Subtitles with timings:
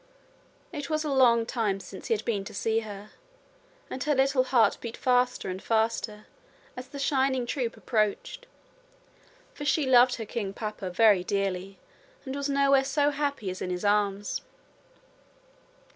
[0.73, 3.11] It was a long time since he had been to see her,
[3.87, 6.25] and her little heart beat faster and faster
[6.75, 8.47] as the shining troop approached,
[9.53, 11.77] for she loved her king papa very dearly
[12.25, 14.41] and was nowhere so happy as in his arms.